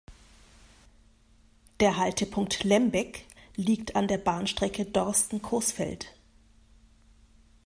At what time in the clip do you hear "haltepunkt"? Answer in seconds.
1.97-2.63